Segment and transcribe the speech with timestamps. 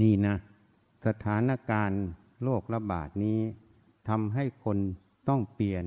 [0.00, 0.34] นี่นะ
[1.06, 2.02] สถานการณ์
[2.42, 3.40] โรคระบาดนี้
[4.08, 4.78] ทำให้คน
[5.28, 5.84] ต้องเปลี่ยน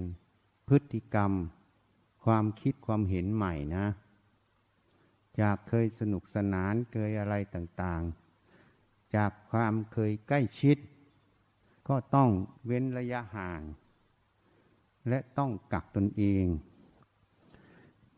[0.68, 1.32] พฤติกรรม
[2.26, 3.86] ความคิดความเห็นใหม่นะ
[5.40, 10.78] จากเคยสนุกสนานเคยอะไรต่างๆ จากความเคยใกล้ชิด
[11.88, 12.30] ก็ต้อง
[12.66, 13.62] เว้นระยะห่าง
[15.10, 16.46] และต้องกักตนเอง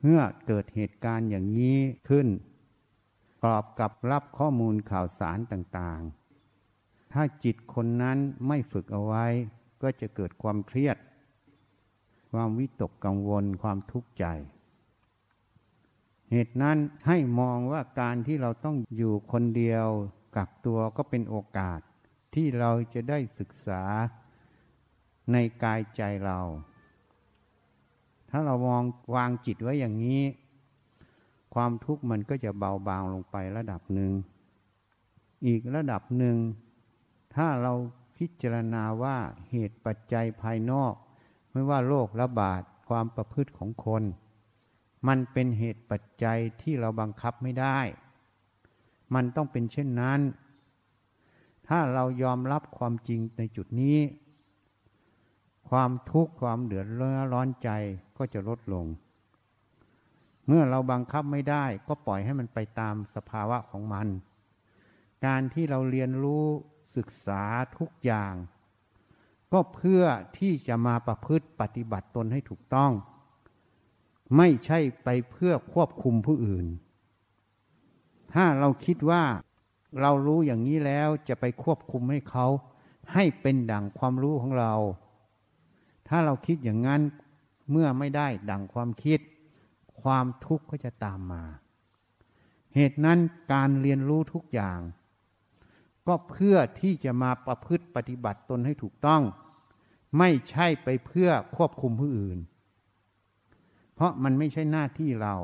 [0.02, 1.78] เมื่อเกิดเหตุการณ์อย่างนี้
[2.10, 2.28] ขึ้น
[3.44, 8.18] กรอบกับรับข้อมูลข่าวสารต่างๆ ถ้าจิตคนนั้น
[8.48, 9.26] ไม่ฝึกเอาไว้
[9.82, 10.98] ก็จะเกิดความเครียด
[12.32, 14.26] ความวิตกกังวล ความทุกข์ใจ
[16.32, 16.78] เหตุนั้น
[17.08, 19.88] ให้มองว่าการที่เราต้องอยู่คนเดียว
[20.36, 21.80] กักตัวก็เป็นโอกาส
[22.36, 23.84] ที่เราจะได้ศึกษา
[25.32, 26.40] ในกายใจเรา
[28.30, 28.84] ถ้าเรามอง
[29.16, 30.22] วางจิตไว้อย่างนี้
[31.60, 34.12] ความทุกข์มันก็จะเบาบางลงไประดับหนึ่ง
[35.46, 36.38] อีกระดับหนึ่ง
[37.36, 37.74] ถ้าเรา
[38.18, 39.18] พิจารณาว่า
[39.50, 40.94] เหตุปัจจัยภายนอก
[41.52, 44.04] ไม่ว่าโรคระบาดความประพฤติของคน
[45.08, 47.80] มันเป็นเหตุปัจจัยที่เราบังคับไม่ได้
[49.14, 50.20] มันต้องเป็นเช่นนั้น
[51.68, 53.98] ถ้าเรายอมรับความจริงในจุดนี้
[55.70, 56.88] ความทุกข์ความเดือด
[57.34, 57.70] ร้อนใจ
[58.18, 58.88] ก็จะลดลง
[60.48, 64.08] เมื่อเราบังคับไม่ได้ก็ปล่อยให้มันไปตามสภาวะของมัน
[65.26, 66.46] การที่เราเรียนรู้
[66.98, 67.44] ศึกษา
[67.78, 68.34] ทุกอย่าง
[69.54, 70.04] ก็เพื่อ
[70.38, 72.92] ที่จะมาประพฤติปฏิบัติตนให้ถูกต้อง
[74.38, 76.68] ไม่ใช่ไปเพื่อควบคุมผู้อื่น
[78.34, 79.24] ถ้าเราคิดว่า
[80.02, 82.46] เรารู้อย่างนี้แล้วจะไปควบคุมให้เขา
[83.14, 84.74] ให้เป็นดั่งความรู้ของเรา
[86.08, 87.02] ถ้าเราคิดอย่างนั้น
[87.72, 89.20] เมื่อไม่ได้ดั่งความคิด
[90.02, 91.44] ความทุกข์ก็จะตามมา
[92.76, 93.20] เหตุนั้น
[93.54, 94.80] การเรียนรู้ทุกอย่าง
[96.08, 99.22] ก็เพื่อที่จะมาประพฤติปฏิบัติตนให้ถูกต้อง
[100.18, 102.40] ไม่ใช่ไปเพื่อควบคุมผู้อื่น
[103.94, 105.36] เพราะมันไม่ใช่หน้าที่เรา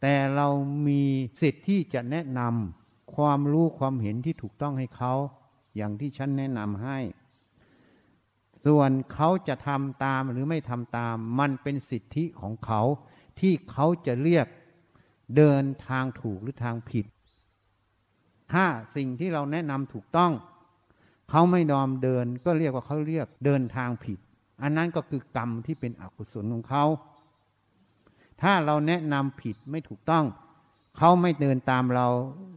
[0.00, 0.48] แต่เรา
[0.86, 1.02] มี
[1.40, 5.12] สิทธิ์ที่จะแนะนำความรู้ความเห็นที่ถูกต้องให้เขา
[5.76, 6.98] อย่างที่ฉันแนะนำให้
[8.64, 12.82] ส่วนเขาจะทำตามหรือไม่ทำตาม มันเป็นสิทธิของเขา
[13.40, 14.46] ที่เขาจะเรียก
[15.36, 17.06] เดินทางถูกหรือทางผิด
[18.52, 18.64] ถ้า
[18.96, 20.32] สิ่งที่เราแนะนำถูกต้อง
[21.30, 24.18] เขาไม่ยอมเดินก็เรียกว่าเขาเรียกเดินทางผิด
[24.62, 26.84] อันนั้นก็คือกรรมที่เป็นอกุศลของเขา
[28.42, 30.24] ถ้าเราแนะนำผิดไม่ถูกต้อง
[30.98, 32.08] เขาไม่เดินตามเรา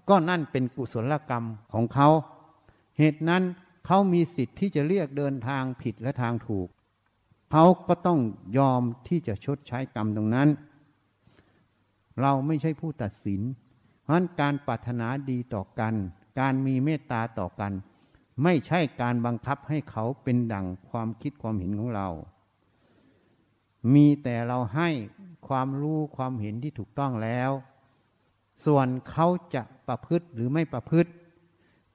[0.10, 2.10] ก็นั่นเป็นกุศลกรรมของเขา
[2.98, 3.44] เหตุนั้น
[3.86, 6.68] เขามีสิทธิ์ที่จะเรียกเดินทางผิดและทางถูก
[7.52, 8.20] เขาก็ต้อง
[8.58, 10.50] ยอมที่จะชดใช้กรรมตรงนั้น
[12.22, 13.42] เราไม่ใช่ผู้ตัดสิน
[14.04, 15.94] เพราะการปรารถนาดีต่อกัน
[16.40, 17.72] การมีเมตตาต่อกัน
[18.44, 22.10] ไม่ใช่การบังคับให้เขาเป็นดั่งความคิดความเห็นของเรา
[23.94, 24.90] มีแต่เราให้
[25.48, 27.52] ความรู้ความเห็นที่ถูกต้องแล้ว
[28.66, 31.12] ส่วนเขาจะประพฤติหรือไม่ประพฤติ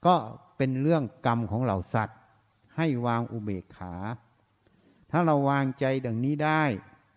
[0.07, 0.17] ก็
[0.57, 2.19] เป็นเรื่องกรรมของเราสัตว์
[2.77, 3.95] ให้วางอุเบกขา
[5.11, 6.63] ถ้าเราวางใจดังนี้ได้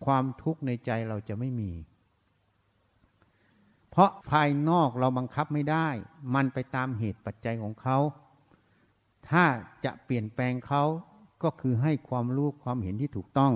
[0.04, 1.70] ความทุกข์ในใจเราจะไม่มี
[3.98, 5.88] ราะภายนอกเราบังคับไม่ได้
[6.34, 7.98] มันไปตามเหตุปัจจัยของเขา
[9.30, 9.44] ถ้า
[9.84, 10.82] จะเปลี่ยนแปลงเขา
[11.42, 13.52] ก็คือให้ความรู้ความเห็นที่ถูกต้อง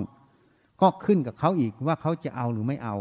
[0.81, 2.95] ก็ขึ้นกับเขาอีกว่าเขาจะเอาหรือไม่เอา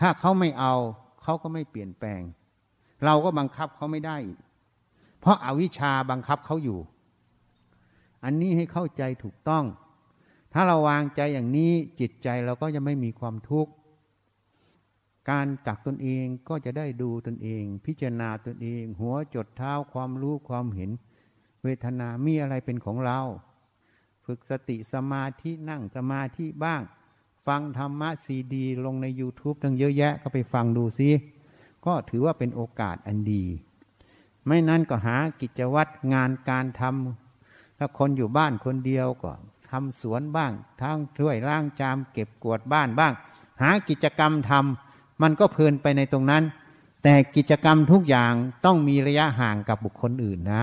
[0.00, 0.74] ถ้าเขาไม่เอา
[1.22, 2.20] เขาก็ไม่เปลี่ยนแปลง
[3.04, 4.16] เราก็บังคับเขาไม่ได้
[5.20, 6.78] เพราะอาวิชชาบังคับเขาอยู่
[8.24, 9.64] อันนี้ให้เข้าใจถูกต้อง
[10.52, 13.72] ถ้าเราวางใจอย่างนี้จิตใจเราก็จะไม่มีความทุกข์
[15.30, 20.90] การกักตนเองก็จะได้ดูตนเอง พิจารณาตนเอง หัวจดเท้าความรู้ความเห็น
[21.62, 23.18] เวทนามีอะไรเป็นของเรา
[24.24, 26.82] ฝึกสติสมาธินั่งสมาธิบ้าง
[27.46, 31.10] ฟังธรรมะซีดี ลงใน YouTube ทั้งเยอะแยะก็ไปฟังดูซิ
[31.86, 33.44] ก็ถือว่าเป็นโอกาสอันดี
[34.46, 39.32] ไม่นั้นก็หากิจวัตรงานการทำถ้าคนอยู่บ้านคนเดียวก็
[39.70, 40.52] ทำสวนบ้าง
[40.82, 43.12] ทั้งช่วยล้างจามเก็บกวาดบ้านบ้าง
[43.62, 44.91] หากิจกรรมทำ
[45.22, 46.42] มันก็เพลินไปในตรงนั้น
[47.02, 48.32] แต่กิจกรรมทุกอย่าง
[48.64, 50.62] ต้องมีระยะห่างกับบุคคลอื่นนะ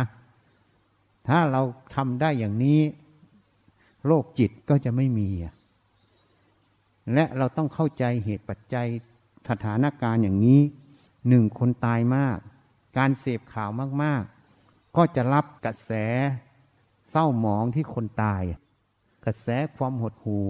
[1.27, 1.61] ถ้าเรา
[1.95, 2.81] ทำได้อย่างนี้
[4.05, 5.29] โรคจิตก็จะไม่มี
[7.13, 8.87] และเราต้องเข้าใจเหตุปัจจัย
[9.49, 10.61] สถานการณ์อย่างนี้
[11.27, 12.37] หนึ่งคนตายมาก
[12.97, 13.69] การเสพข่าว
[14.03, 15.91] มากๆ ก็จะรับกระแส
[17.09, 18.43] เศร้าหมองที่คนตาย
[19.25, 20.47] กระแสความหดหู่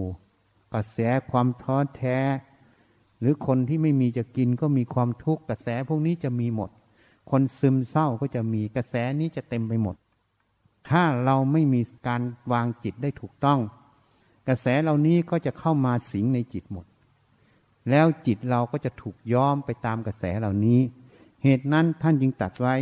[0.74, 0.98] กระแส
[1.30, 2.18] ความท้อแท้
[3.20, 6.70] หรือคนที่ไม่มีจะกินก็มีความทุกข์กระแสพวกนี้จะมีหมด
[7.30, 9.96] คนซึมเศร้าก็จะมีกระแสนี้จะเต็มไปหมด
[10.90, 12.22] ถ้าเราไม่มีการ
[12.52, 13.60] วางจิตได้ถูกต้อง
[14.48, 16.86] กระแสเหล่านี้ก็จะเข้ามาสิงในจิตหมด
[17.90, 20.80] แล้วจิตเราก็จะถูกย้อมไปตามกระแสเหล่านี้
[21.42, 22.76] เหตุนั้นท่านจึงตัดไว้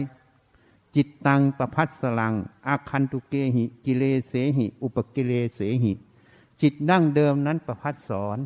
[0.97, 2.35] จิตตังประพัสสลัง
[2.67, 5.93] อาคันตุเกหิ กิเลเสหิ อุปกิเลเสหิ
[6.63, 8.39] จิตดั้งเดิมนั้นประพัดสอน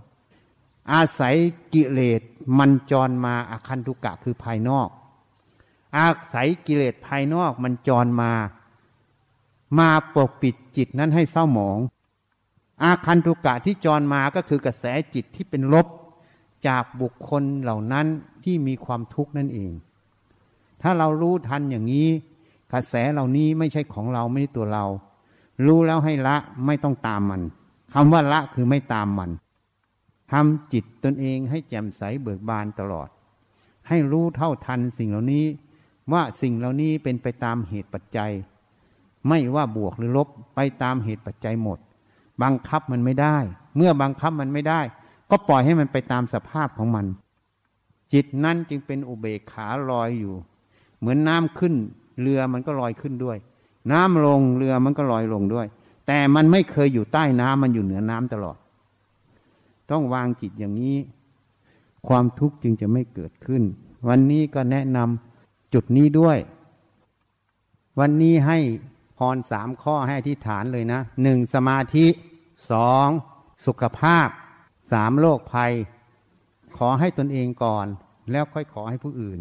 [0.92, 1.34] อาศัย
[1.74, 2.20] กิเลส
[2.58, 4.88] มันจรมาอาคันตุกะคือภายนอก
[5.98, 8.32] อาศัยกิเลสภายนอกมันจรมา
[9.78, 11.78] มาปกปิดจิตนั้นให้เศร้าหมอง
[12.82, 14.84] อาคันตุกะที่จรมาก็คือกระแส
[15.14, 15.86] จิตที่เป็นลบ
[16.68, 18.06] จากบุคคลเหล่านั้น
[18.44, 19.72] ที่มีความทุกข์นั่นเอง
[20.82, 22.08] ถ้าเรารู้ทันอย่างนี้
[22.72, 24.84] กระแสเหล่านี้ไม่ใช่ของเราไม่ใช่ตัวเรา
[25.66, 26.36] รู้แล้วให้ละ
[26.66, 27.42] ไม่ต้องตามมัน
[27.92, 29.30] คำว่าละคือไม่ตามมัน
[30.32, 33.08] ทำจิตตนเองให้แจ่มใสเบิกบานตลอด
[33.88, 35.44] ให้รู้เท่าทันสิ่งเหล่านี้
[36.12, 38.32] ว่าสิ่งเหล่านี้เป็นไปตามเหตุปัจจัย
[39.28, 41.78] ไม่ว่าบวกหรือลบไปตามเหตุปัจจัยหมด
[42.42, 43.36] บังคับมันไม่ได้
[43.76, 44.80] เมื่อบังคับมันไม่ได้
[45.30, 47.06] ก็ปล่อยให้มันไปตามสภาพของมัน
[48.12, 50.34] จิตนั้นจึงเป็นอุเบกขาลอยอยู่
[50.98, 51.74] เหมือนน้ำขึ้น
[52.20, 53.38] เรือมันก็ลอยขึ้นด้วย
[53.92, 55.66] น้ำลงเรือมันก็ลอยลงด้วย
[56.06, 58.56] แต่มันไม่เคยอยู่ใต้น้ำมันอยู่เหนือน้ำตลอด
[59.92, 60.96] ต้องวางจิตอย่างนี้
[62.08, 63.62] ความทุกข์จึงจะไม่เกิดขึ้น
[64.08, 66.38] วันนี้ก็แนะนำจุดนี้ด้วย
[68.00, 68.58] วันนี้ให้
[69.18, 72.06] พรสามข้อให้อธิษฐานเลยนะหนึ่งสมาธิ
[72.70, 73.08] สอง
[73.66, 74.28] สุขภาพ
[74.92, 75.72] สามโรคภัย
[76.76, 77.86] ขอให้ตนเองก่อน
[78.30, 79.40] แล้วค่อยขอให้ผู้อื่น